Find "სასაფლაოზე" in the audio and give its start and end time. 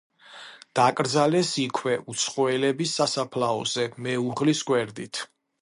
3.01-3.89